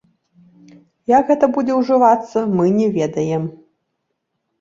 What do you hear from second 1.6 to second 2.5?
ўжывацца,